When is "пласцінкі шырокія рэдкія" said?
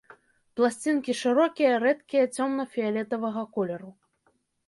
0.59-2.23